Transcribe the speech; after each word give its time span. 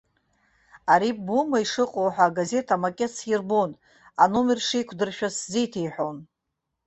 Ари 0.93 1.11
ббома 1.17 1.57
ишыҟоу 1.63 2.09
ҳәа 2.13 2.25
агазеҭ 2.29 2.67
амакет 2.75 3.11
сирбон, 3.19 3.71
аномер 4.23 4.59
шеиқәдыршәоз 4.67 5.35
сзеиҭеиҳәон. 5.41 6.17